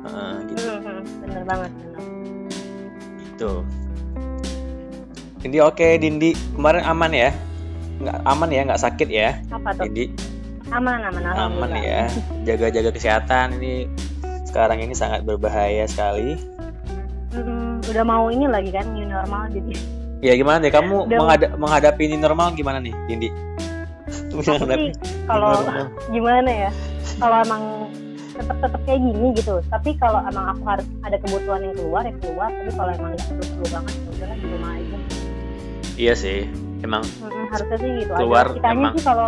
[0.08, 0.24] Ya.
[0.48, 0.62] gitu.
[0.72, 2.02] Hmm, hmm, bener banget bener.
[3.36, 3.60] Tuh.
[5.42, 7.30] Dindi oke, Dindi kemarin aman ya?
[8.02, 9.30] Nggak aman ya, nggak sakit ya?
[9.48, 10.06] apa tuh Dindi
[10.68, 11.80] aman aman aman alhamdulillah.
[11.80, 12.02] ya.
[12.46, 13.86] Jaga-jaga kesehatan ini
[14.44, 16.40] sekarang ini sangat berbahaya sekali.
[17.32, 19.76] Hmm, udah mau ini lagi kan new normal jadi
[20.22, 21.18] Ya gimana deh kamu Udah.
[21.18, 23.30] menghada- menghadapi ini normal gimana nih, Dindi?
[25.26, 25.64] kalau
[26.08, 26.72] gimana ya
[27.18, 27.64] kalau emang
[28.32, 32.14] tetap tetap kayak gini gitu tapi kalau emang aku harus ada kebutuhan yang keluar ya
[32.18, 34.98] keluar tapi kalau emang nggak perlu perlu banget ya di rumah aja
[35.92, 36.40] Iya sih,
[36.82, 37.04] emang
[37.48, 39.26] harusnya sih gitu Keluar aja kitanya emang sih kalau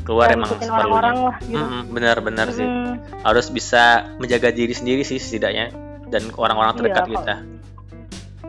[0.00, 0.74] keluar emang seperlunya.
[0.74, 2.64] orang-orang lah gitu Mm-mm, Benar-benar sih.
[2.64, 3.84] Mm, Harus bisa
[4.16, 5.70] menjaga diri sendiri sih setidaknya
[6.08, 7.34] dan orang-orang Iya, terdekat kalau- kita.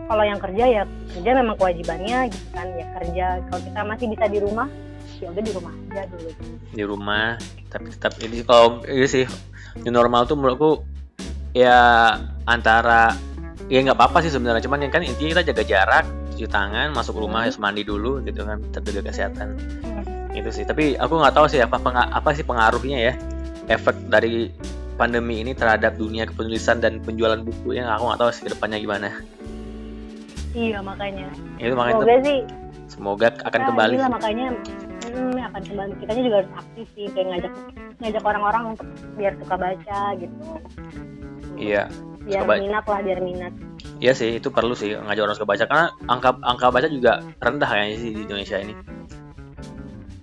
[0.03, 4.25] kalau yang kerja ya kerja memang kewajibannya gitu kan ya kerja kalau kita masih bisa
[4.25, 4.67] di rumah
[5.17, 6.29] ya udah di rumah aja dulu
[6.67, 7.27] di rumah
[7.69, 9.23] tapi tetap ini kalau ini sih
[9.77, 10.83] new normal tuh menurutku
[11.53, 11.77] ya
[12.43, 13.15] antara
[13.67, 16.05] ya nggak apa-apa sih sebenarnya cuman yang kan intinya kita jaga jarak
[16.41, 19.61] cuci tangan masuk rumah harus mandi dulu gitu kan tetap jaga kesehatan
[20.33, 23.13] itu sih tapi aku nggak tahu sih apa apa sih pengaruhnya ya
[23.69, 24.49] efek dari
[24.97, 28.77] pandemi ini terhadap dunia kepenulisan dan penjualan buku yang aku nggak tahu sih ke depannya
[28.77, 29.09] gimana.
[30.51, 31.31] Iya makanya.
[31.57, 32.39] Itu makanya semoga sih
[32.91, 34.45] semoga akan ya, kembali inilah makanya
[35.09, 35.91] hmm, akan kembali.
[36.03, 37.53] Kitanya juga harus aktif sih kayak ngajak
[38.03, 40.45] ngajak orang-orang untuk biar suka baca gitu.
[41.57, 41.83] Iya
[42.25, 43.53] biar minat lah biar minat
[44.01, 47.69] Iya sih, itu perlu sih ngajak orang suka baca karena angka angka baca juga rendah
[47.69, 48.73] kayaknya sih di Indonesia ini.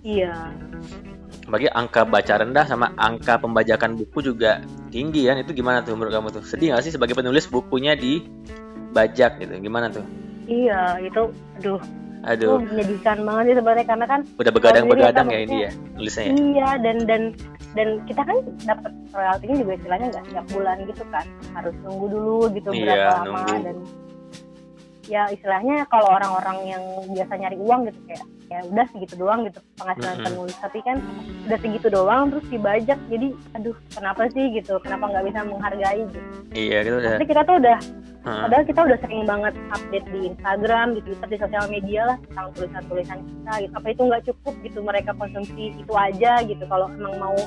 [0.03, 0.51] iya
[1.47, 4.59] Bagi angka baca rendah sama angka pembajakan buku juga
[4.91, 5.39] tinggi kan.
[5.39, 6.43] Itu gimana tuh menurut kamu tuh?
[6.43, 9.53] Sedih gak sih sebagai penulis bukunya dibajak gitu?
[9.63, 10.03] Gimana tuh?
[10.49, 11.29] iya itu
[11.61, 11.79] aduh
[12.19, 16.33] Aduh, itu menyedihkan banget sih sebenarnya karena kan udah begadang-begadang ya ini ya nulisnya ya.
[16.35, 17.21] iya dan dan
[17.73, 22.37] dan kita kan dapat royaltinya juga istilahnya nggak setiap bulan gitu kan harus nunggu dulu
[22.51, 23.55] gitu Iya, berapa lama nunggu.
[23.63, 23.77] dan
[25.05, 29.61] ya istilahnya kalau orang-orang yang biasa nyari uang gitu kayak ya udah segitu doang gitu
[29.77, 30.25] penghasilan Mm-mm.
[30.25, 30.57] penulis.
[30.57, 30.97] Tapi kan
[31.45, 32.99] udah segitu doang terus dibajak.
[33.07, 34.73] Jadi aduh kenapa sih gitu?
[34.81, 36.29] Kenapa nggak bisa menghargai gitu?
[36.53, 37.11] Iya, gitu udah.
[37.15, 37.79] tapi kita tuh udah
[38.19, 42.47] padahal kita udah sering banget update di Instagram di Twitter di sosial media lah tentang
[42.57, 43.73] tulisan-tulisan kita gitu.
[43.77, 46.63] Apa itu nggak cukup gitu mereka konsumsi itu aja gitu.
[46.65, 47.37] Kalau emang mau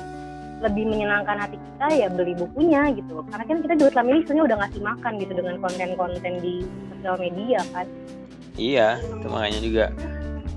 [0.63, 3.19] lebih menyenangkan hati kita ya beli bukunya gitu.
[3.27, 6.53] Karena kan kita juga selama ini sebenarnya udah ngasih makan gitu dengan konten-konten di
[6.95, 7.85] sosial media kan.
[8.53, 9.85] Iya, itu makanya juga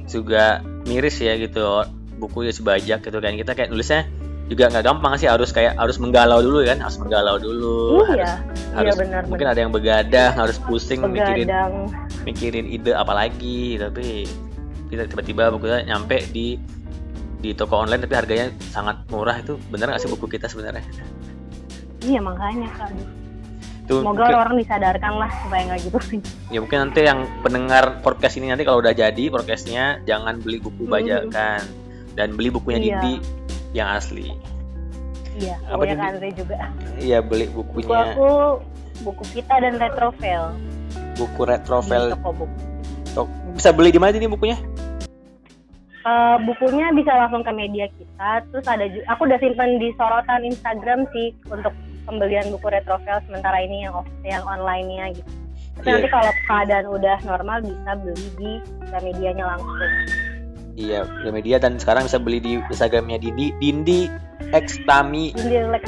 [0.09, 1.85] juga miris ya gitu.
[2.17, 3.37] Buku ya sebajak gitu kan.
[3.37, 4.09] Kita kayak nulisnya
[4.47, 5.29] juga nggak gampang sih.
[5.29, 6.81] Harus kayak harus menggalau dulu kan.
[6.81, 8.07] Harus menggalau dulu.
[8.07, 8.35] Harus iya
[8.77, 11.73] iya harus benar mungkin ada yang begadang harus pusing mikirin begadang.
[12.25, 13.77] mikirin ide apa lagi.
[13.77, 14.25] Tapi
[14.89, 16.57] kita tiba-tiba bukunya nyampe di
[17.37, 19.37] di toko online tapi harganya sangat murah.
[19.43, 20.85] Itu bener nggak sih buku kita sebenarnya?
[22.07, 22.95] Iya makanya kak
[23.87, 25.99] itu semoga mungkin, orang disadarkan lah supaya nggak gitu.
[26.03, 26.21] Sih
[26.55, 30.83] ya mungkin nanti yang pendengar podcast ini nanti kalau udah jadi podcastnya jangan beli buku
[30.83, 30.93] Hmm.
[30.93, 31.63] bajakan
[32.13, 32.87] dan beli bukunya Iya.
[32.99, 33.15] Didi
[33.73, 34.35] yang asli.
[35.37, 36.57] Iya Apa kan saya juga.
[36.97, 38.29] Iya beli buku bukunya aku
[39.03, 40.43] buku kita dan retrovel.
[41.15, 42.03] Buku di retrovel.
[42.13, 42.57] toko buku.
[43.13, 44.59] Tok- bisa beli di mana ini bukunya?
[46.03, 48.31] Eh, bukunya bisa langsung ke media kita.
[48.49, 51.75] Terus ada aku udah simpen di sorotan Instagram sih untuk
[52.07, 55.31] pembelian buku retrovel sementara ini yang off- yang online-nya gitu.
[55.77, 55.93] Tapi Iya.
[55.93, 58.53] nanti kalau keadaan udah normal bisa beli di
[58.97, 59.93] medianya langsung.
[60.77, 64.13] iya di media dan sekarang bisa beli di instagramnya Dindi Dindi
[64.53, 65.85] X Tami Dindi Lex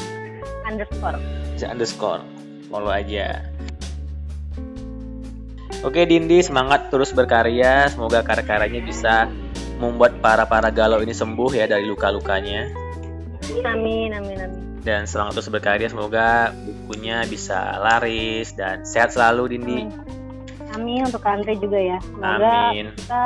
[0.64, 1.20] underscore.
[1.52, 2.24] Iza underscore.
[2.68, 3.44] Follow aja.
[5.84, 7.86] Oke Dindi, semangat terus berkarya.
[7.86, 9.14] Semoga karya-karyanya bisa
[9.78, 12.66] membuat para-para galau ini sembuh ya dari luka-lukanya.
[13.62, 14.57] Amin, amin, amin.
[14.82, 15.88] Dan semangat terus berkarya.
[15.90, 16.54] Semoga
[16.86, 19.88] bukunya bisa laris dan sehat selalu Dindi.
[20.76, 21.98] Amin untuk Kante juga ya.
[22.04, 22.92] Semoga Amin.
[22.94, 23.22] kita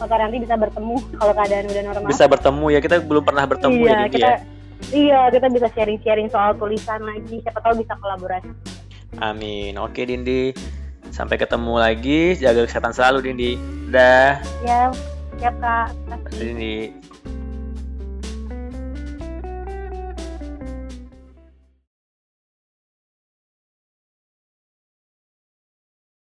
[0.00, 2.08] hari nanti bisa bertemu kalau keadaan udah normal.
[2.08, 2.78] Bisa bertemu ya.
[2.80, 4.38] Kita belum pernah bertemu iya, ya Dindi kita, ya.
[4.90, 7.36] Iya, kita bisa sharing-sharing soal tulisan lagi.
[7.44, 8.50] Siapa tahu bisa kolaborasi.
[9.20, 9.76] Amin.
[9.76, 10.56] Oke Dindi.
[11.10, 12.38] Sampai ketemu lagi.
[12.38, 13.52] Jaga kesehatan selalu Dindi.
[13.92, 14.40] Dah.
[14.64, 14.88] Ya,
[15.36, 15.92] siap kak.
[15.92, 16.38] Terima kasih.
[16.40, 16.76] Dindi.